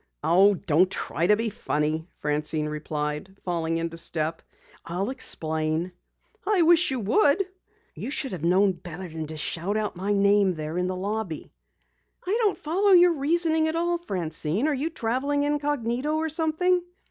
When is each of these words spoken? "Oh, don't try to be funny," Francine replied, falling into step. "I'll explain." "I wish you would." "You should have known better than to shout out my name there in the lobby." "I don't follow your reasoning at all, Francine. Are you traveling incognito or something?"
"Oh, 0.23 0.55
don't 0.55 0.89
try 0.89 1.27
to 1.27 1.37
be 1.37 1.49
funny," 1.51 2.07
Francine 2.15 2.65
replied, 2.65 3.37
falling 3.43 3.77
into 3.77 3.97
step. 3.97 4.41
"I'll 4.83 5.11
explain." 5.11 5.91
"I 6.47 6.63
wish 6.63 6.89
you 6.89 6.99
would." 7.01 7.45
"You 7.93 8.09
should 8.09 8.31
have 8.31 8.43
known 8.43 8.71
better 8.71 9.07
than 9.07 9.27
to 9.27 9.37
shout 9.37 9.77
out 9.77 9.95
my 9.95 10.11
name 10.11 10.53
there 10.53 10.79
in 10.79 10.87
the 10.87 10.95
lobby." 10.95 11.51
"I 12.25 12.35
don't 12.41 12.57
follow 12.57 12.93
your 12.93 13.13
reasoning 13.13 13.67
at 13.67 13.75
all, 13.75 13.99
Francine. 13.99 14.67
Are 14.67 14.73
you 14.73 14.89
traveling 14.89 15.43
incognito 15.43 16.15
or 16.15 16.29
something?" 16.29 16.81